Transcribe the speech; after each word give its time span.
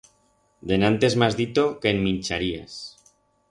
Denantes 0.71 1.17
m'has 1.25 1.37
dito 1.43 1.67
que 1.85 1.93
en 1.93 2.03
mincharías. 2.09 2.81